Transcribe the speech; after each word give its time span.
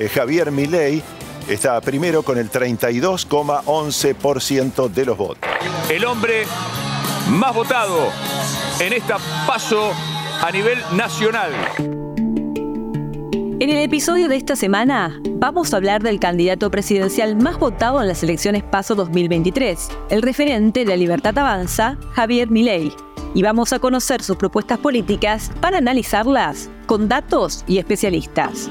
Eh, 0.00 0.08
Javier 0.08 0.50
Milei 0.50 1.00
está 1.46 1.78
primero 1.82 2.22
con 2.22 2.38
el 2.38 2.50
32,11% 2.50 4.88
de 4.88 5.04
los 5.04 5.18
votos. 5.18 5.50
El 5.90 6.06
hombre 6.06 6.44
más 7.28 7.54
votado 7.54 8.08
en 8.80 8.94
esta 8.94 9.18
paso 9.46 9.92
a 10.40 10.50
nivel 10.50 10.78
nacional. 10.94 11.50
En 11.76 13.68
el 13.68 13.76
episodio 13.76 14.30
de 14.30 14.36
esta 14.36 14.56
semana 14.56 15.20
vamos 15.32 15.74
a 15.74 15.76
hablar 15.76 16.02
del 16.02 16.18
candidato 16.18 16.70
presidencial 16.70 17.36
más 17.36 17.58
votado 17.58 18.00
en 18.00 18.08
las 18.08 18.22
elecciones 18.22 18.62
PASO 18.62 18.94
2023, 18.94 19.90
el 20.08 20.22
referente 20.22 20.80
de 20.80 20.86
la 20.86 20.96
Libertad 20.96 21.36
Avanza, 21.36 21.98
Javier 22.14 22.48
Milei, 22.48 22.90
y 23.34 23.42
vamos 23.42 23.74
a 23.74 23.80
conocer 23.80 24.22
sus 24.22 24.38
propuestas 24.38 24.78
políticas 24.78 25.50
para 25.60 25.76
analizarlas 25.76 26.70
con 26.86 27.06
datos 27.06 27.64
y 27.66 27.76
especialistas. 27.76 28.70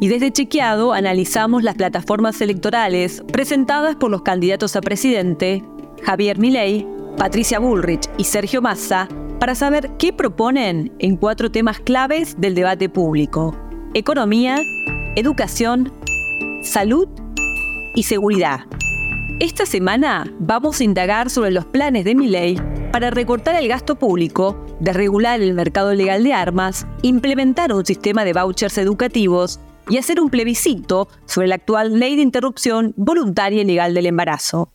y 0.00 0.08
desde 0.08 0.32
Chequeado 0.32 0.92
analizamos 0.92 1.62
las 1.62 1.74
plataformas 1.74 2.40
electorales 2.40 3.22
presentadas 3.32 3.96
por 3.96 4.10
los 4.10 4.22
candidatos 4.22 4.76
a 4.76 4.80
presidente, 4.80 5.64
Javier 6.02 6.38
Milei, 6.38 6.86
Patricia 7.16 7.58
Bullrich 7.58 8.08
y 8.18 8.24
Sergio 8.24 8.60
Massa, 8.60 9.08
para 9.40 9.54
saber 9.54 9.92
qué 9.98 10.12
proponen 10.12 10.92
en 10.98 11.16
cuatro 11.16 11.50
temas 11.50 11.80
claves 11.80 12.40
del 12.40 12.54
debate 12.54 12.88
público 12.88 13.56
economía, 13.94 14.58
educación, 15.14 15.90
salud 16.62 17.08
y 17.94 18.02
seguridad. 18.02 18.60
Esta 19.40 19.64
semana 19.64 20.30
vamos 20.38 20.80
a 20.80 20.84
indagar 20.84 21.30
sobre 21.30 21.50
los 21.50 21.64
planes 21.64 22.04
de 22.04 22.14
mi 22.14 22.28
ley 22.28 22.60
para 22.92 23.10
recortar 23.10 23.56
el 23.56 23.68
gasto 23.68 23.96
público, 23.96 24.62
desregular 24.80 25.40
el 25.40 25.54
mercado 25.54 25.94
legal 25.94 26.24
de 26.24 26.34
armas, 26.34 26.86
implementar 27.00 27.72
un 27.72 27.86
sistema 27.86 28.24
de 28.24 28.34
vouchers 28.34 28.76
educativos 28.76 29.60
y 29.88 29.98
hacer 29.98 30.20
un 30.20 30.30
plebiscito 30.30 31.08
sobre 31.26 31.48
la 31.48 31.56
actual 31.56 31.98
ley 31.98 32.16
de 32.16 32.22
interrupción 32.22 32.94
voluntaria 32.96 33.62
y 33.62 33.64
legal 33.64 33.94
del 33.94 34.06
embarazo. 34.06 34.70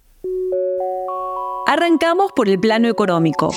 Arrancamos 1.68 2.32
por 2.34 2.50
el 2.50 2.60
plano 2.60 2.88
económico. 2.88 3.54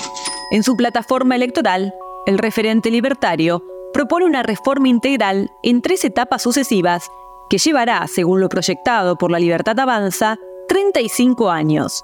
En 0.51 0.63
su 0.63 0.75
plataforma 0.75 1.35
electoral, 1.35 1.93
el 2.25 2.37
referente 2.37 2.89
libertario 2.91 3.63
propone 3.93 4.25
una 4.25 4.43
reforma 4.43 4.87
integral 4.87 5.51
en 5.63 5.81
tres 5.81 6.05
etapas 6.05 6.41
sucesivas 6.41 7.09
que 7.49 7.57
llevará, 7.57 8.07
según 8.07 8.39
lo 8.39 8.49
proyectado 8.49 9.17
por 9.17 9.31
la 9.31 9.39
Libertad 9.39 9.79
Avanza, 9.79 10.37
35 10.67 11.49
años. 11.49 12.03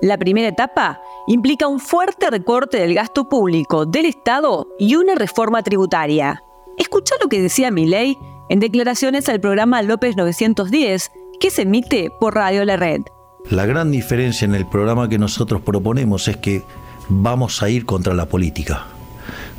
La 0.00 0.18
primera 0.18 0.48
etapa 0.48 1.00
implica 1.28 1.68
un 1.68 1.78
fuerte 1.78 2.28
recorte 2.30 2.78
del 2.78 2.94
gasto 2.94 3.28
público 3.28 3.86
del 3.86 4.06
Estado 4.06 4.66
y 4.78 4.96
una 4.96 5.14
reforma 5.14 5.62
tributaria. 5.62 6.42
Escucha 6.76 7.14
lo 7.20 7.28
que 7.28 7.40
decía 7.40 7.70
Milei 7.70 8.18
en 8.52 8.60
declaraciones 8.60 9.30
al 9.30 9.40
programa 9.40 9.80
López 9.80 10.14
910, 10.14 11.10
que 11.40 11.50
se 11.50 11.62
emite 11.62 12.10
por 12.20 12.34
Radio 12.34 12.66
La 12.66 12.76
Red. 12.76 13.00
La 13.48 13.64
gran 13.64 13.90
diferencia 13.90 14.44
en 14.44 14.54
el 14.54 14.68
programa 14.68 15.08
que 15.08 15.18
nosotros 15.18 15.62
proponemos 15.62 16.28
es 16.28 16.36
que 16.36 16.62
vamos 17.08 17.62
a 17.62 17.70
ir 17.70 17.86
contra 17.86 18.12
la 18.12 18.26
política 18.26 18.84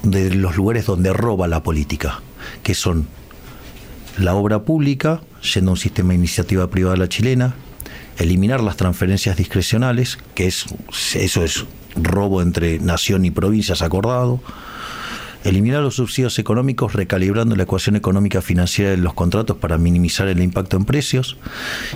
de 0.03 0.35
los 0.35 0.55
lugares 0.55 0.85
donde 0.85 1.11
roba 1.11 1.47
la 1.47 1.63
política, 1.63 2.21
que 2.61 2.75
son 2.75 3.07
la 4.19 4.35
obra 4.35 4.59
pública, 4.59 5.21
yendo 5.55 5.71
un 5.71 5.77
sistema 5.77 6.09
de 6.09 6.17
iniciativa 6.17 6.69
privada 6.69 6.95
la 6.95 7.09
chilena, 7.09 7.55
eliminar 8.19 8.61
las 8.61 8.77
transferencias 8.77 9.37
discrecionales, 9.37 10.19
que 10.35 10.45
es 10.45 10.67
eso 11.15 11.43
es 11.43 11.65
robo 11.95 12.43
entre 12.43 12.77
nación 12.77 13.25
y 13.25 13.31
provincias 13.31 13.81
acordado, 13.81 14.39
eliminar 15.43 15.81
los 15.81 15.95
subsidios 15.95 16.39
económicos 16.39 16.93
recalibrando 16.93 17.55
la 17.55 17.63
ecuación 17.63 17.95
económica 17.95 18.41
financiera 18.41 18.91
de 18.91 18.97
los 18.97 19.13
contratos 19.13 19.57
para 19.57 19.77
minimizar 19.77 20.27
el 20.27 20.41
impacto 20.41 20.77
en 20.77 20.85
precios 20.85 21.37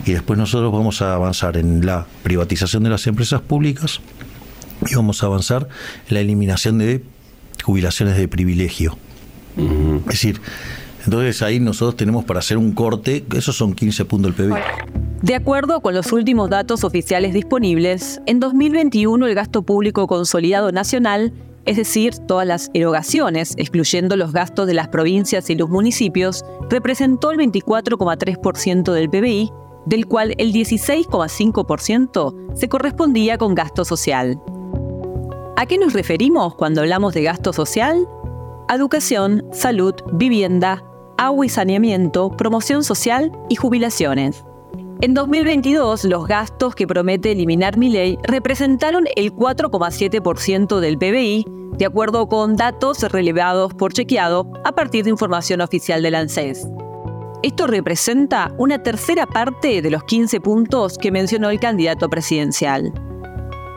y 0.05 0.11
después 0.11 0.37
nosotros 0.37 0.71
vamos 0.71 1.01
a 1.01 1.13
avanzar 1.13 1.57
en 1.57 1.85
la 1.85 2.05
privatización 2.23 2.83
de 2.83 2.89
las 2.89 3.07
empresas 3.07 3.41
públicas 3.41 4.01
y 4.89 4.95
vamos 4.95 5.23
a 5.23 5.27
avanzar 5.27 5.67
en 6.09 6.13
la 6.13 6.19
eliminación 6.19 6.77
de 6.77 7.03
jubilaciones 7.63 8.17
de 8.17 8.27
privilegio. 8.27 8.97
Es 9.57 10.05
decir, 10.05 10.39
entonces 11.05 11.41
ahí 11.41 11.59
nosotros 11.59 11.95
tenemos 11.95 12.25
para 12.25 12.39
hacer 12.39 12.57
un 12.57 12.73
corte, 12.73 13.25
esos 13.33 13.55
son 13.55 13.73
15 13.73 14.05
puntos 14.05 14.35
del 14.35 14.49
PIB. 14.49 14.57
De 15.21 15.35
acuerdo 15.35 15.81
con 15.81 15.95
los 15.95 16.11
últimos 16.11 16.49
datos 16.49 16.83
oficiales 16.83 17.33
disponibles, 17.33 18.21
en 18.27 18.39
2021 18.39 19.25
el 19.25 19.33
gasto 19.33 19.63
público 19.63 20.05
consolidado 20.05 20.71
nacional, 20.71 21.33
es 21.67 21.75
decir, 21.75 22.17
todas 22.17 22.47
las 22.47 22.71
erogaciones, 22.73 23.53
excluyendo 23.57 24.15
los 24.15 24.31
gastos 24.31 24.67
de 24.67 24.73
las 24.73 24.87
provincias 24.87 25.49
y 25.49 25.55
los 25.55 25.69
municipios, 25.69 26.45
representó 26.69 27.31
el 27.31 27.37
24,3% 27.37 28.93
del 28.93 29.09
PBI, 29.09 29.51
del 29.85 30.07
cual 30.07 30.33
el 30.37 30.53
16,5% 30.53 32.55
se 32.55 32.69
correspondía 32.69 33.37
con 33.37 33.53
gasto 33.53 33.83
social. 33.83 34.41
¿A 35.57 35.65
qué 35.65 35.77
nos 35.77 35.91
referimos 35.91 36.55
cuando 36.55 36.81
hablamos 36.81 37.13
de 37.13 37.23
gasto 37.23 37.51
social? 37.51 38.07
Educación, 38.69 39.45
salud, 39.51 39.93
vivienda, 40.13 40.85
agua 41.17 41.45
y 41.45 41.49
saneamiento, 41.49 42.31
promoción 42.31 42.85
social 42.85 43.33
y 43.49 43.55
jubilaciones. 43.55 44.46
En 44.99 45.13
2022, 45.13 46.05
los 46.05 46.25
gastos 46.27 46.73
que 46.73 46.87
promete 46.87 47.31
eliminar 47.31 47.77
mi 47.77 47.89
ley 47.89 48.17
representaron 48.23 49.05
el 49.15 49.31
4,7% 49.31 50.79
del 50.79 50.97
PBI, 50.97 51.45
de 51.77 51.85
acuerdo 51.85 52.27
con 52.27 52.55
datos 52.55 53.03
relevados 53.03 53.75
por 53.75 53.93
chequeado 53.93 54.51
a 54.65 54.71
partir 54.71 55.03
de 55.03 55.11
información 55.11 55.61
oficial 55.61 56.01
del 56.01 56.15
ANSES. 56.15 56.67
Esto 57.43 57.67
representa 57.67 58.51
una 58.57 58.81
tercera 58.81 59.27
parte 59.27 59.83
de 59.83 59.91
los 59.91 60.03
15 60.03 60.41
puntos 60.41 60.97
que 60.97 61.11
mencionó 61.11 61.51
el 61.51 61.59
candidato 61.59 62.09
presidencial. 62.09 62.91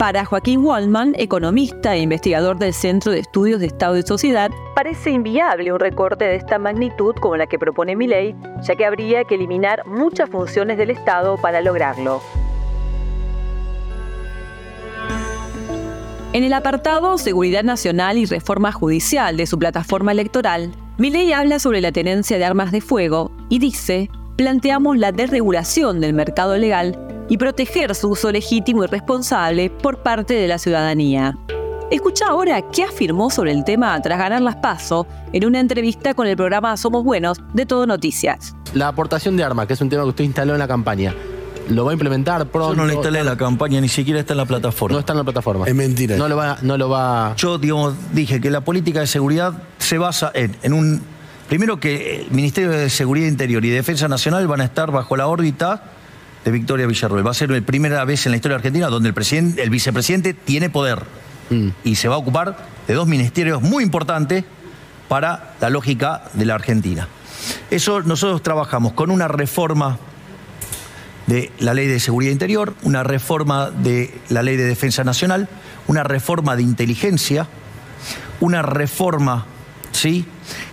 Para 0.01 0.25
Joaquín 0.25 0.65
Waldman, 0.65 1.15
economista 1.19 1.95
e 1.95 2.01
investigador 2.01 2.59
del 2.59 2.73
Centro 2.73 3.13
de 3.13 3.19
Estudios 3.19 3.61
de 3.61 3.67
Estado 3.67 3.99
y 3.99 4.03
Sociedad, 4.03 4.51
parece 4.75 5.11
inviable 5.11 5.75
un 5.75 5.79
recorte 5.79 6.25
de 6.25 6.37
esta 6.37 6.59
magnitud 6.59 7.15
como 7.17 7.37
la 7.37 7.47
que 7.47 7.59
propone 7.59 7.97
mi 7.97 8.07
ley, 8.07 8.35
ya 8.63 8.77
que 8.77 8.87
habría 8.87 9.25
que 9.25 9.35
eliminar 9.35 9.87
muchas 9.87 10.31
funciones 10.31 10.79
del 10.79 10.89
Estado 10.89 11.37
para 11.37 11.61
lograrlo. 11.61 12.23
En 16.33 16.45
el 16.45 16.55
apartado 16.55 17.19
Seguridad 17.19 17.63
Nacional 17.63 18.17
y 18.17 18.25
Reforma 18.25 18.73
Judicial 18.73 19.37
de 19.37 19.47
su 19.47 19.59
plataforma 19.59 20.13
electoral, 20.13 20.73
Milei 20.97 21.35
habla 21.35 21.59
sobre 21.59 21.83
la 21.83 21.93
tenencia 21.93 22.39
de 22.39 22.47
armas 22.47 22.73
de 22.73 22.81
fuego 22.81 23.33
y 23.51 23.59
dice, 23.59 24.09
planteamos 24.39 24.97
la 24.97 25.13
desregulación 25.13 26.01
del 26.01 26.15
mercado 26.15 26.57
legal 26.57 27.10
y 27.31 27.39
proteger 27.39 27.95
su 27.95 28.09
uso 28.11 28.31
legítimo 28.31 28.85
y 28.85 28.89
responsable 28.89 29.71
por 29.71 30.03
parte 30.03 30.35
de 30.35 30.49
la 30.49 30.59
ciudadanía. 30.59 31.39
Escucha 31.91 32.27
ahora 32.27 32.61
qué 32.71 32.85
afirmó 32.85 33.31
sobre 33.31 33.53
el 33.53 33.65
tema 33.65 34.01
tras 34.03 34.19
ganar 34.19 34.43
las 34.43 34.57
PASO 34.57 35.07
en 35.33 35.47
una 35.47 35.61
entrevista 35.61 36.13
con 36.13 36.27
el 36.27 36.37
programa 36.37 36.77
Somos 36.77 37.05
Buenos 37.05 37.39
de 37.55 37.67
Todo 37.67 37.87
Noticias. 37.87 38.55
La 38.75 38.89
aportación 38.89 39.37
de 39.37 39.45
armas, 39.45 39.67
que 39.67 39.75
es 39.75 39.81
un 39.81 39.89
tema 39.89 40.03
que 40.03 40.09
usted 40.11 40.25
instaló 40.25 40.55
en 40.55 40.59
la 40.59 40.67
campaña, 40.67 41.15
¿lo 41.69 41.85
va 41.85 41.93
a 41.93 41.95
implementar 41.95 42.47
pronto? 42.47 42.75
Yo 42.75 42.77
no 42.77 42.87
lo 42.87 42.93
instalé 42.93 43.21
en 43.21 43.27
la 43.27 43.37
campaña, 43.37 43.81
ni 43.81 43.89
siquiera 43.89 44.19
está 44.19 44.35
en 44.35 44.39
la 44.39 44.47
plataforma. 44.47 44.95
No 44.95 45.01
está 45.01 45.13
en 45.13 45.19
la 45.19 45.25
plataforma. 45.25 45.67
Es 45.67 45.75
mentira. 45.75 46.17
No 46.17 46.29
lo 46.29 46.37
va, 46.37 46.59
no 46.63 46.77
lo 46.77 46.89
va. 46.89 47.35
Yo, 47.37 47.59
digamos, 47.59 47.95
dije 48.13 48.41
que 48.41 48.51
la 48.51 48.63
política 48.63 49.01
de 49.01 49.07
seguridad 49.07 49.55
se 49.79 49.99
basa 49.99 50.33
en, 50.35 50.57
en 50.63 50.73
un. 50.73 51.03
Primero 51.49 51.79
que 51.79 52.23
el 52.23 52.31
Ministerio 52.31 52.71
de 52.71 52.91
Seguridad 52.91 53.29
Interior 53.29 53.65
y 53.65 53.71
Defensa 53.71 54.09
Nacional 54.09 54.47
van 54.49 54.61
a 54.61 54.65
estar 54.65 54.91
bajo 54.91 55.17
la 55.17 55.29
órbita 55.29 55.83
de 56.45 56.51
Victoria 56.51 56.87
Villarroel. 56.87 57.27
Va 57.27 57.31
a 57.31 57.35
ser 57.35 57.51
la 57.51 57.61
primera 57.61 58.05
vez 58.05 58.27
en 58.27 58.33
la 58.33 58.37
historia 58.37 58.57
argentina 58.57 58.89
donde 58.89 59.09
el, 59.09 59.15
presidente, 59.15 59.63
el 59.63 59.71
vicepresidente 59.71 60.35
tiene 60.35 60.71
poder 60.71 61.03
mm. 61.51 61.69
y 61.85 61.97
se 61.97 62.09
va 62.09 62.15
a 62.15 62.19
ocupar 62.19 62.57
de 62.87 62.95
dos 62.95 63.07
ministerios 63.07 63.63
muy 63.63 63.85
importantes 63.85 64.45
para 65.09 65.55
la 65.61 65.71
lógica 65.71 66.23
de 66.35 66.45
la 66.45 66.55
Argentina. 66.55 67.09
Eso 67.71 68.03
nosotros 68.03 68.43
trabajamos 68.43 68.93
con 68.93 69.11
una 69.11 69.29
reforma 69.29 69.99
de 71.27 71.53
la 71.59 71.75
ley 71.75 71.87
de 71.87 72.01
seguridad 72.01 72.33
interior, 72.33 72.75
una 72.83 73.03
reforma 73.03 73.71
de 73.71 74.19
la 74.29 74.43
ley 74.43 74.57
de 74.57 74.65
defensa 74.65 75.05
nacional, 75.05 75.49
una 75.87 76.03
reforma 76.03 76.57
de 76.57 76.63
inteligencia, 76.63 77.47
una 78.41 78.63
reforma, 78.63 79.47
¿sí? 79.93 80.25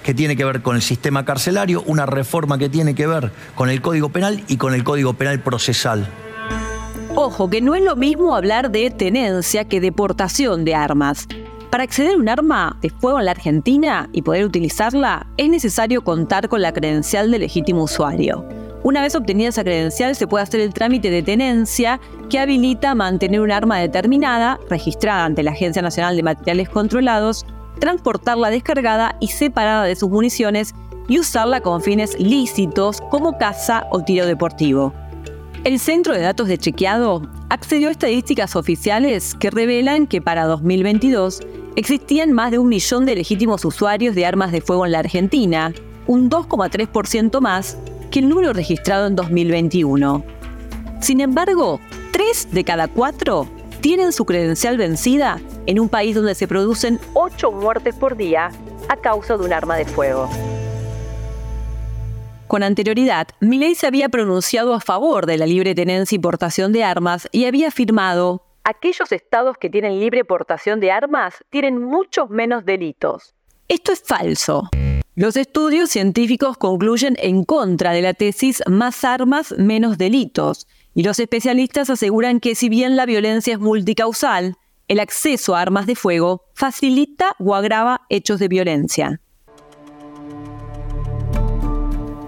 que 0.04 0.14
tiene 0.14 0.36
que 0.36 0.46
ver 0.46 0.62
con 0.62 0.76
el 0.76 0.82
sistema 0.82 1.26
carcelario, 1.26 1.84
una 1.86 2.06
reforma 2.06 2.58
que 2.58 2.70
tiene 2.70 2.96
que 2.96 3.08
ver 3.08 3.32
con 3.56 3.70
el 3.70 3.82
Código 3.82 4.10
Penal 4.10 4.44
y 4.48 4.58
con 4.58 4.74
el 4.74 4.84
Código 4.84 5.14
Penal 5.14 5.40
procesal. 5.42 6.08
Ojo, 7.16 7.50
que 7.50 7.62
no 7.62 7.76
es 7.76 7.84
lo 7.84 7.96
mismo 7.96 8.36
hablar 8.36 8.72
de 8.72 8.90
tenencia 8.92 9.66
que 9.66 9.82
deportación 9.82 10.66
de 10.66 10.76
armas. 10.76 11.28
Para 11.72 11.84
acceder 11.84 12.14
a 12.14 12.18
un 12.18 12.30
arma 12.30 12.78
de 12.82 12.90
fuego 12.90 13.20
en 13.20 13.26
la 13.26 13.32
Argentina 13.32 14.08
y 14.14 14.22
poder 14.22 14.46
utilizarla, 14.46 15.28
es 15.36 15.50
necesario 15.50 16.04
contar 16.04 16.48
con 16.48 16.62
la 16.62 16.72
credencial 16.74 17.30
de 17.30 17.40
legítimo 17.40 17.84
usuario. 17.84 18.46
Una 18.84 19.02
vez 19.02 19.16
obtenida 19.16 19.50
esa 19.50 19.64
credencial, 19.64 20.16
se 20.16 20.28
puede 20.28 20.44
hacer 20.44 20.62
el 20.62 20.74
trámite 20.74 21.10
de 21.10 21.24
tenencia 21.24 22.00
que 22.30 22.40
habilita 22.40 22.96
mantener 22.96 23.42
un 23.42 23.52
arma 23.52 23.80
determinada, 23.80 24.60
registrada 24.70 25.26
ante 25.26 25.44
la 25.44 25.52
Agencia 25.52 25.82
Nacional 25.82 26.16
de 26.16 26.24
Materiales 26.24 26.70
Controlados, 26.70 27.46
transportarla 27.80 28.50
descargada 28.50 29.16
y 29.20 29.28
separada 29.28 29.84
de 29.84 29.96
sus 29.96 30.10
municiones 30.10 30.74
y 31.08 31.20
usarla 31.20 31.62
con 31.62 31.82
fines 31.82 32.20
lícitos 32.20 33.02
como 33.10 33.38
caza 33.38 33.88
o 33.92 34.04
tiro 34.04 34.26
deportivo. 34.26 34.94
El 35.64 35.80
Centro 35.80 36.14
de 36.14 36.22
Datos 36.22 36.48
de 36.48 36.58
Chequeado 36.58 37.22
accedió 37.50 37.90
a 37.90 37.92
estadísticas 37.92 38.56
oficiales 38.56 39.36
que 39.36 39.50
revelan 39.50 40.08
que 40.08 40.22
para 40.22 40.46
2022 40.46 41.42
existían 41.76 42.32
más 42.32 42.52
de 42.52 42.60
un 42.60 42.70
millón 42.70 43.06
de 43.06 43.16
legítimos 43.16 43.66
usuarios 43.66 44.16
de 44.16 44.26
armas 44.26 44.52
de 44.52 44.62
fuego 44.62 44.86
en 44.86 44.92
la 44.92 45.00
Argentina, 45.00 45.74
un 46.08 46.30
2,3% 46.30 47.42
más 47.42 47.78
que 48.12 48.20
el 48.20 48.30
número 48.30 48.54
registrado 48.54 49.08
en 49.08 49.16
2021. 49.16 50.24
Sin 51.02 51.22
embargo, 51.22 51.80
3 52.12 52.50
de 52.52 52.64
cada 52.64 52.88
4 52.88 53.57
tienen 53.82 54.12
su 54.12 54.26
credencial 54.26 54.78
vencida 54.78 55.40
en 55.66 55.80
un 55.80 55.90
país 55.90 56.16
donde 56.16 56.36
se 56.36 56.48
producen 56.48 57.00
8 57.14 57.52
muertes 57.52 57.96
por 57.96 58.18
día 58.18 58.52
a 58.90 58.96
causa 58.98 59.38
de 59.38 59.46
un 59.46 59.54
arma 59.54 59.76
de 59.76 59.86
fuego. 59.86 60.30
Con 62.48 62.64
anterioridad, 62.64 63.28
Milei 63.42 63.76
se 63.76 63.88
había 63.88 64.08
pronunciado 64.08 64.74
a 64.74 64.80
favor 64.80 65.26
de 65.26 65.38
la 65.38 65.46
libre 65.46 65.76
tenencia 65.76 66.16
y 66.16 66.20
portación 66.20 66.72
de 66.72 66.84
armas 66.84 67.28
y 67.32 67.46
había 67.46 67.68
afirmado, 67.68 68.44
aquellos 68.64 69.12
estados 69.12 69.58
que 69.58 69.70
tienen 69.70 70.00
libre 70.00 70.24
portación 70.26 70.80
de 70.80 70.92
armas 70.92 71.36
tienen 71.50 71.82
muchos 71.82 72.30
menos 72.30 72.66
delitos. 72.66 73.34
Esto 73.68 73.92
es 73.92 74.02
falso. 74.02 74.70
Los 75.16 75.36
estudios 75.36 75.90
científicos 75.90 76.58
concluyen 76.58 77.18
en 77.20 77.44
contra 77.44 77.92
de 77.92 78.02
la 78.02 78.14
tesis 78.14 78.62
más 78.68 79.04
armas, 79.04 79.54
menos 79.58 79.98
delitos, 79.98 80.68
y 80.98 81.04
los 81.04 81.20
especialistas 81.20 81.90
aseguran 81.92 82.40
que 82.40 82.56
si 82.56 82.70
bien 82.70 82.96
la 82.96 83.06
violencia 83.06 83.54
es 83.54 83.60
multicausal, 83.60 84.56
el 84.88 85.00
acceso 85.00 85.56
a 85.56 85.62
armas 85.62 85.86
de 85.86 85.94
fuego 85.94 86.46
facilita 86.56 87.36
o 87.38 87.54
agrava 87.54 88.08
hechos 88.10 88.40
de 88.40 88.48
violencia. 88.48 89.22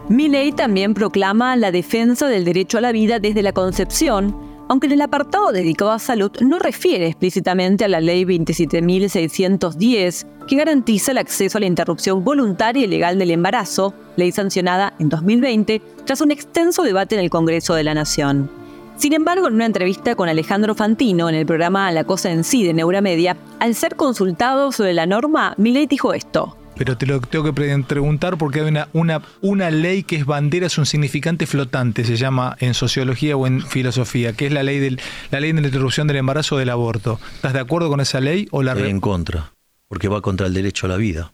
Milley 0.07 0.51
también 0.51 0.93
proclama 0.93 1.55
la 1.55 1.71
defensa 1.71 2.27
del 2.27 2.45
derecho 2.45 2.77
a 2.77 2.81
la 2.81 2.91
vida 2.91 3.17
desde 3.17 3.41
la 3.41 3.53
concepción, 3.53 4.37
aunque 4.67 4.85
en 4.85 4.93
el 4.93 5.01
apartado 5.01 5.51
dedicado 5.51 5.89
a 5.89 5.97
salud 5.97 6.31
no 6.41 6.59
refiere 6.59 7.07
explícitamente 7.07 7.85
a 7.85 7.87
la 7.87 8.01
Ley 8.01 8.23
27.610, 8.23 10.27
que 10.45 10.55
garantiza 10.55 11.11
el 11.11 11.17
acceso 11.17 11.57
a 11.57 11.61
la 11.61 11.65
interrupción 11.65 12.23
voluntaria 12.23 12.83
y 12.83 12.87
legal 12.87 13.17
del 13.17 13.31
embarazo, 13.31 13.95
ley 14.15 14.31
sancionada 14.31 14.93
en 14.99 15.09
2020 15.09 15.81
tras 16.05 16.21
un 16.21 16.29
extenso 16.29 16.83
debate 16.83 17.15
en 17.15 17.21
el 17.21 17.31
Congreso 17.31 17.73
de 17.73 17.83
la 17.83 17.95
Nación. 17.95 18.58
Sin 18.99 19.13
embargo, 19.13 19.47
en 19.47 19.53
una 19.53 19.65
entrevista 19.65 20.13
con 20.15 20.27
Alejandro 20.27 20.75
Fantino 20.75 21.29
en 21.29 21.35
el 21.35 21.45
programa 21.45 21.89
La 21.93 22.03
Cosa 22.03 22.31
en 22.31 22.43
sí 22.43 22.65
de 22.65 22.73
Neuramedia, 22.73 23.37
al 23.61 23.73
ser 23.73 23.95
consultado 23.95 24.73
sobre 24.73 24.91
la 24.93 25.05
norma, 25.05 25.53
Milley 25.57 25.87
dijo 25.87 26.13
esto 26.13 26.57
pero 26.75 26.97
te 26.97 27.05
lo 27.05 27.19
tengo 27.19 27.43
que 27.43 27.51
preguntar 27.51 28.37
porque 28.37 28.61
hay 28.61 28.67
una, 28.67 28.87
una, 28.93 29.21
una 29.41 29.69
ley 29.69 30.03
que 30.03 30.15
es 30.15 30.25
bandera, 30.25 30.67
es 30.67 30.77
un 30.77 30.85
significante 30.85 31.45
flotante, 31.45 32.05
se 32.05 32.15
llama 32.15 32.55
en 32.61 32.73
sociología 32.73 33.35
o 33.35 33.45
en 33.47 33.61
filosofía, 33.61 34.31
que 34.31 34.45
es 34.45 34.53
la 34.53 34.63
ley, 34.63 34.79
del, 34.79 34.97
la 35.29 35.41
ley 35.41 35.51
de 35.51 35.59
la 35.59 35.67
interrupción 35.67 36.07
del 36.07 36.15
embarazo 36.15 36.55
o 36.55 36.57
del 36.57 36.69
aborto. 36.69 37.19
¿Estás 37.35 37.51
de 37.51 37.59
acuerdo 37.59 37.89
con 37.89 37.99
esa 37.99 38.21
ley 38.21 38.47
o 38.51 38.63
la 38.63 38.71
Estoy 38.71 38.91
en 38.91 39.01
contra, 39.01 39.51
porque 39.89 40.07
va 40.07 40.21
contra 40.21 40.47
el 40.47 40.53
derecho 40.53 40.85
a 40.85 40.89
la 40.89 40.95
vida. 40.95 41.33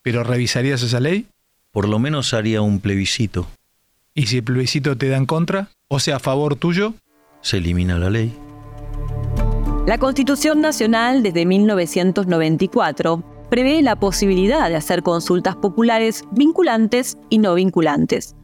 ¿Pero 0.00 0.24
revisarías 0.24 0.82
esa 0.82 1.00
ley? 1.00 1.26
Por 1.70 1.86
lo 1.86 1.98
menos 1.98 2.32
haría 2.32 2.62
un 2.62 2.80
plebiscito. 2.80 3.46
¿Y 4.14 4.28
si 4.28 4.38
el 4.38 4.44
plebiscito 4.44 4.96
te 4.96 5.10
da 5.10 5.18
en 5.18 5.26
contra? 5.26 5.68
O 5.94 6.00
sea, 6.00 6.16
a 6.16 6.20
favor 6.20 6.56
tuyo? 6.56 6.94
Se 7.42 7.58
elimina 7.58 7.98
la 7.98 8.08
ley. 8.08 8.34
La 9.86 9.98
Constitución 9.98 10.62
Nacional 10.62 11.22
desde 11.22 11.44
1994 11.44 13.22
prevé 13.50 13.82
la 13.82 13.96
posibilidad 13.96 14.70
de 14.70 14.76
hacer 14.76 15.02
consultas 15.02 15.54
populares 15.54 16.24
vinculantes 16.30 17.18
y 17.28 17.36
no 17.36 17.52
vinculantes. 17.52 18.34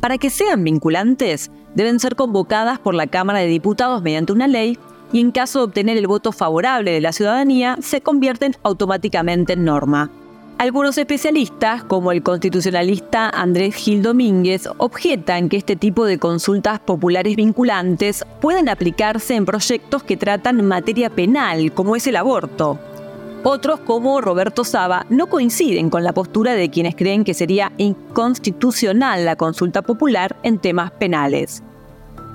Para 0.00 0.18
que 0.18 0.28
sean 0.28 0.62
vinculantes, 0.62 1.50
deben 1.74 1.98
ser 1.98 2.14
convocadas 2.14 2.78
por 2.78 2.94
la 2.94 3.06
Cámara 3.06 3.38
de 3.38 3.46
Diputados 3.46 4.02
mediante 4.02 4.34
una 4.34 4.46
ley 4.46 4.76
y 5.10 5.20
en 5.20 5.30
caso 5.30 5.60
de 5.60 5.64
obtener 5.64 5.96
el 5.96 6.08
voto 6.08 6.30
favorable 6.30 6.90
de 6.90 7.00
la 7.00 7.12
ciudadanía, 7.12 7.78
se 7.80 8.02
convierten 8.02 8.54
automáticamente 8.62 9.54
en 9.54 9.64
norma. 9.64 10.10
Algunos 10.58 10.98
especialistas, 10.98 11.84
como 11.84 12.10
el 12.10 12.24
constitucionalista 12.24 13.30
Andrés 13.30 13.76
Gil 13.76 14.02
Domínguez, 14.02 14.68
objetan 14.78 15.48
que 15.48 15.56
este 15.56 15.76
tipo 15.76 16.04
de 16.04 16.18
consultas 16.18 16.80
populares 16.80 17.36
vinculantes 17.36 18.24
pueden 18.40 18.68
aplicarse 18.68 19.36
en 19.36 19.44
proyectos 19.44 20.02
que 20.02 20.16
tratan 20.16 20.66
materia 20.66 21.10
penal, 21.10 21.72
como 21.72 21.94
es 21.94 22.08
el 22.08 22.16
aborto. 22.16 22.76
Otros, 23.44 23.78
como 23.78 24.20
Roberto 24.20 24.64
Saba, 24.64 25.06
no 25.10 25.28
coinciden 25.28 25.90
con 25.90 26.02
la 26.02 26.12
postura 26.12 26.54
de 26.54 26.70
quienes 26.70 26.96
creen 26.96 27.22
que 27.22 27.34
sería 27.34 27.70
inconstitucional 27.76 29.24
la 29.24 29.36
consulta 29.36 29.82
popular 29.82 30.34
en 30.42 30.58
temas 30.58 30.90
penales. 30.90 31.62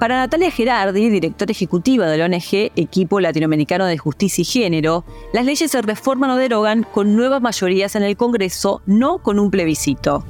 Para 0.04 0.18
Natalia 0.18 0.52
Gerardi, 0.52 1.10
directora 1.10 1.54
ejecutiva 1.54 2.08
de 2.08 2.18
la 2.18 2.26
ONG 2.26 2.74
Equipo 2.76 3.22
Latinoamericano 3.22 3.86
de 3.86 3.98
Justicia 3.98 4.42
y 4.42 4.44
Género, 4.44 5.06
las 5.32 5.46
leyes 5.46 5.72
se 5.72 5.82
reforman 5.82 6.30
o 6.32 6.36
derogan 6.36 6.84
con 6.84 7.16
nuevas 7.16 7.42
mayorías 7.42 7.96
en 7.96 8.04
el 8.04 8.18
Congreso, 8.18 8.82
no 8.86 9.20
con 9.20 9.40
un 9.40 9.50
plebiscito. 9.50 10.26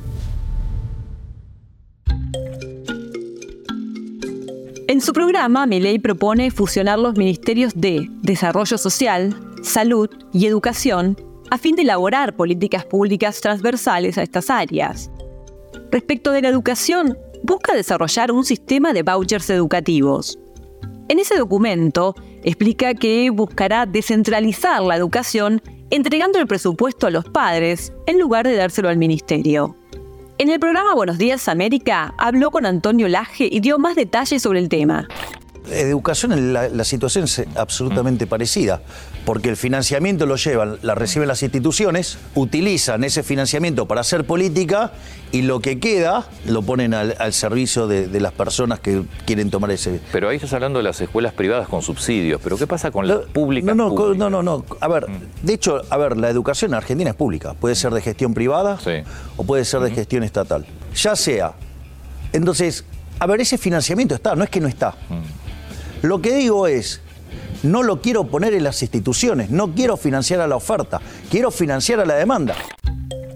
En 4.87 5.01
su 5.01 5.11
programa, 5.11 5.65
Milei 5.65 5.97
propone 5.97 6.51
fusionar 6.51 6.99
los 6.99 7.17
ministerios 7.17 7.73
de 7.75 8.07
Desarrollo 8.21 8.77
Social, 8.77 9.35
Salud 9.63 10.07
y 10.33 10.45
Educación 10.45 11.17
a 11.49 11.57
fin 11.57 11.75
de 11.75 11.81
elaborar 11.81 12.35
políticas 12.35 12.85
públicas 12.85 13.41
transversales 13.41 14.19
a 14.19 14.21
estas 14.21 14.51
áreas. 14.51 15.09
Respecto 15.89 16.29
de 16.29 16.43
la 16.43 16.49
educación, 16.49 17.17
busca 17.43 17.75
desarrollar 17.75 18.31
un 18.31 18.45
sistema 18.45 18.93
de 18.93 19.03
vouchers 19.03 19.49
educativos. 19.49 20.39
En 21.09 21.19
ese 21.19 21.37
documento 21.37 22.15
explica 22.43 22.93
que 22.93 23.29
buscará 23.29 23.85
descentralizar 23.85 24.81
la 24.81 24.95
educación 24.95 25.61
entregando 25.89 26.39
el 26.39 26.47
presupuesto 26.47 27.07
a 27.07 27.11
los 27.11 27.25
padres 27.25 27.93
en 28.07 28.19
lugar 28.19 28.47
de 28.47 28.55
dárselo 28.55 28.89
al 28.89 28.97
ministerio. 28.97 29.75
En 30.39 30.49
el 30.49 30.59
programa 30.59 30.95
Buenos 30.95 31.19
Días 31.19 31.47
América 31.47 32.15
habló 32.17 32.49
con 32.49 32.65
Antonio 32.65 33.07
Laje 33.07 33.47
y 33.51 33.59
dio 33.59 33.77
más 33.77 33.95
detalles 33.95 34.41
sobre 34.41 34.59
el 34.59 34.69
tema. 34.69 35.07
Educación, 35.69 36.53
la, 36.53 36.69
la 36.69 36.83
situación 36.83 37.25
es 37.25 37.43
absolutamente 37.55 38.27
parecida, 38.27 38.81
porque 39.25 39.49
el 39.49 39.57
financiamiento 39.57 40.25
lo 40.25 40.35
llevan, 40.35 40.77
la 40.81 40.95
reciben 40.95 41.27
las 41.27 41.43
instituciones, 41.43 42.17
utilizan 42.35 43.03
ese 43.03 43.23
financiamiento 43.23 43.87
para 43.87 44.01
hacer 44.01 44.25
política 44.25 44.91
y 45.31 45.41
lo 45.41 45.59
que 45.59 45.79
queda 45.79 46.27
lo 46.45 46.61
ponen 46.61 46.93
al, 46.93 47.33
servicio 47.33 47.87
de, 47.87 48.07
las 48.19 48.33
personas 48.33 48.79
que 48.79 49.03
quieren 49.25 49.49
tomar 49.49 49.71
ese. 49.71 49.99
Pero 50.11 50.29
ahí 50.29 50.35
estás 50.35 50.53
hablando 50.53 50.79
de 50.79 50.83
las 50.83 51.01
escuelas 51.01 51.33
privadas 51.33 51.67
con 51.67 51.81
subsidios, 51.81 52.39
pero 52.43 52.55
¿qué 52.55 52.67
pasa 52.67 52.91
con 52.91 53.07
las 53.07 53.19
públicas? 53.33 53.75
No, 53.75 53.89
no, 53.89 54.13
no, 54.13 54.29
no, 54.29 54.43
no. 54.43 54.65
A 54.79 54.87
ver, 54.87 55.07
de 55.41 55.53
hecho, 55.53 55.81
a 55.89 55.97
ver, 55.97 56.17
la 56.17 56.29
educación 56.29 56.71
en 56.71 56.75
Argentina 56.75 57.09
es 57.09 57.15
pública, 57.15 57.55
puede 57.55 57.75
ser 57.75 57.93
de 57.93 58.01
gestión 58.01 58.33
privada 58.33 58.77
o 59.35 59.43
puede 59.43 59.65
ser 59.65 59.79
de 59.81 59.91
gestión 59.91 60.23
estatal. 60.23 60.65
Ya 60.95 61.15
sea. 61.15 61.53
Entonces, 62.31 62.85
a 63.19 63.25
ver, 63.25 63.41
ese 63.41 63.57
financiamiento 63.57 64.15
está, 64.15 64.35
no 64.35 64.43
es 64.43 64.49
que 64.49 64.59
no 64.59 64.67
está. 64.67 64.93
Lo 66.03 66.21
que 66.21 66.35
digo 66.35 66.67
es, 66.67 66.99
no 67.63 67.81
lo 67.81 68.01
quiero 68.01 68.25
poner 68.25 68.53
en 68.53 68.65
las 68.65 68.81
instituciones, 68.81 69.49
no 69.49 69.73
quiero 69.73 69.95
financiar 69.95 70.41
a 70.41 70.47
la 70.47 70.57
oferta, 70.57 70.99
quiero 71.31 71.49
financiar 71.49 72.01
a 72.01 72.05
la 72.05 72.15
demanda. 72.15 72.55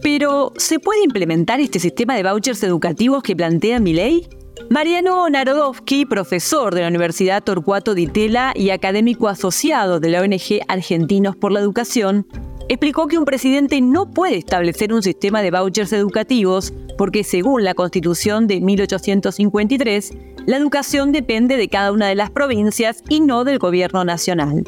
Pero, 0.04 0.52
¿se 0.58 0.78
puede 0.78 1.02
implementar 1.06 1.62
este 1.62 1.80
sistema 1.80 2.18
de 2.18 2.24
vouchers 2.24 2.62
educativos 2.64 3.24
que 3.24 3.38
plantea 3.38 3.80
mi 3.80 3.94
ley? 3.94 4.28
Mariano 4.70 5.30
Narodowski, 5.30 6.06
profesor 6.06 6.76
de 6.76 6.82
la 6.82 6.90
Universidad 6.90 7.42
Torcuato 7.42 7.94
Di 7.94 8.08
Tella 8.08 8.52
y 8.54 8.72
académico 8.72 9.30
asociado 9.30 10.02
de 10.02 10.10
la 10.10 10.22
ONG 10.22 10.60
Argentinos 10.68 11.38
por 11.38 11.54
la 11.54 11.62
Educación, 11.62 12.28
explicó 12.70 13.08
que 13.08 13.18
un 13.18 13.26
presidente 13.26 13.80
no 13.82 14.12
puede 14.12 14.38
establecer 14.38 14.94
un 14.94 15.02
sistema 15.02 15.42
de 15.42 15.52
vouchers 15.52 15.94
educativos 15.94 16.74
porque 16.98 17.24
según 17.24 17.64
la 17.64 17.74
Constitución 17.74 18.48
de 18.48 18.60
1853, 18.60 20.12
la 20.46 20.58
educación 20.58 21.12
depende 21.12 21.58
de 21.58 21.70
cada 21.70 21.92
una 21.92 22.08
de 22.08 22.16
las 22.16 22.32
provincias 22.32 23.04
y 23.08 23.20
no 23.20 23.44
del 23.44 23.60
gobierno 23.60 24.04
nacional. 24.04 24.64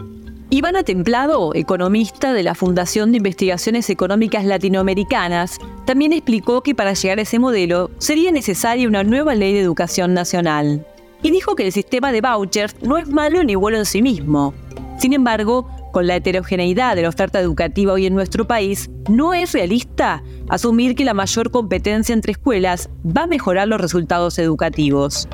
Ivana 0.52 0.82
Templado, 0.82 1.54
economista 1.54 2.34
de 2.34 2.42
la 2.42 2.56
Fundación 2.56 3.12
de 3.12 3.18
Investigaciones 3.18 3.90
Económicas 3.90 4.46
Latinoamericanas, 4.46 5.60
también 5.86 6.12
explicó 6.12 6.62
que 6.62 6.74
para 6.74 6.94
llegar 6.94 7.20
a 7.20 7.22
ese 7.22 7.38
modelo 7.38 7.92
sería 8.00 8.32
necesaria 8.32 8.88
una 8.88 9.04
nueva 9.04 9.36
ley 9.36 9.54
de 9.54 9.60
educación 9.60 10.16
nacional. 10.16 10.86
Y 11.22 11.32
dijo 11.32 11.56
que 11.56 11.68
el 11.68 11.72
sistema 11.72 12.12
de 12.12 12.22
vouchers 12.22 12.76
no 12.82 12.98
es 12.98 13.08
malo 13.08 13.44
ni 13.44 13.54
bueno 13.54 13.78
en 13.78 13.86
sí 13.86 14.02
mismo. 14.02 14.56
Sin 14.98 15.14
embargo, 15.14 15.70
con 15.92 16.08
la 16.08 16.16
heterogeneidad 16.16 16.96
de 16.96 17.04
la 17.04 17.10
oferta 17.10 17.40
educativa 17.40 17.94
hoy 17.94 18.06
en 18.06 18.16
nuestro 18.16 18.48
país, 18.48 18.90
no 19.10 19.34
es 19.34 19.54
realista 19.54 20.24
asumir 20.50 20.96
que 20.96 21.06
la 21.06 21.14
mayor 21.14 21.52
competencia 21.52 22.14
entre 22.14 22.32
escuelas 22.32 22.90
va 23.06 23.24
a 23.24 23.28
mejorar 23.28 23.68
los 23.68 23.82
resultados 23.82 24.40
educativos. 24.40 25.28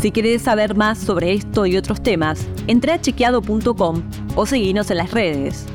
Si 0.00 0.10
querés 0.10 0.42
saber 0.42 0.76
más 0.76 0.98
sobre 0.98 1.32
esto 1.32 1.66
y 1.66 1.76
otros 1.76 2.02
temas, 2.02 2.46
entra 2.66 2.94
a 2.94 3.00
chequeado.com 3.00 4.02
o 4.34 4.46
seguinos 4.46 4.90
en 4.90 4.96
las 4.96 5.10
redes. 5.10 5.66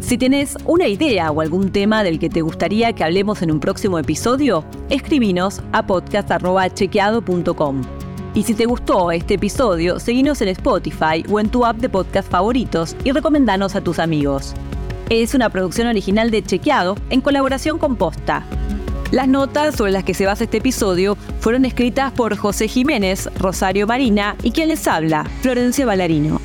Si 0.00 0.16
tenés 0.16 0.56
una 0.64 0.86
idea 0.86 1.30
o 1.32 1.40
algún 1.40 1.72
tema 1.72 2.04
del 2.04 2.18
que 2.18 2.30
te 2.30 2.40
gustaría 2.40 2.92
que 2.92 3.02
hablemos 3.02 3.42
en 3.42 3.50
un 3.50 3.60
próximo 3.60 3.98
episodio, 3.98 4.64
escribinos 4.88 5.60
a 5.72 5.84
podcast.chequeado.com. 5.84 7.95
Y 8.36 8.42
si 8.42 8.52
te 8.52 8.66
gustó 8.66 9.12
este 9.12 9.34
episodio, 9.34 9.98
seguinos 9.98 10.42
en 10.42 10.48
Spotify 10.48 11.24
o 11.30 11.40
en 11.40 11.48
tu 11.48 11.64
app 11.64 11.78
de 11.78 11.88
podcast 11.88 12.30
favoritos 12.30 12.94
y 13.02 13.12
recomendanos 13.12 13.74
a 13.74 13.80
tus 13.80 13.98
amigos. 13.98 14.52
Es 15.08 15.32
una 15.32 15.48
producción 15.48 15.86
original 15.86 16.30
de 16.30 16.42
Chequeado 16.42 16.96
en 17.08 17.22
colaboración 17.22 17.78
con 17.78 17.96
Posta. 17.96 18.44
Las 19.10 19.26
notas 19.26 19.76
sobre 19.76 19.92
las 19.92 20.04
que 20.04 20.12
se 20.12 20.26
basa 20.26 20.44
este 20.44 20.58
episodio 20.58 21.16
fueron 21.40 21.64
escritas 21.64 22.12
por 22.12 22.36
José 22.36 22.68
Jiménez, 22.68 23.30
Rosario 23.38 23.86
Marina 23.86 24.36
y 24.42 24.50
quien 24.50 24.68
les 24.68 24.86
habla, 24.86 25.24
Florencia 25.40 25.86
Ballarino. 25.86 26.38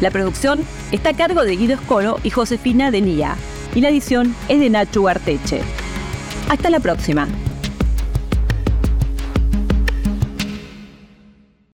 La 0.00 0.10
producción 0.10 0.58
está 0.90 1.10
a 1.10 1.16
cargo 1.16 1.44
de 1.44 1.54
Guido 1.54 1.74
Escolo 1.74 2.18
y 2.24 2.30
Josefina 2.30 2.90
Denía, 2.90 3.36
y 3.76 3.82
la 3.82 3.90
edición 3.90 4.34
es 4.48 4.58
de 4.58 4.68
Nacho 4.68 5.06
Arteche. 5.06 5.60
Hasta 6.48 6.70
la 6.70 6.80
próxima. 6.80 7.28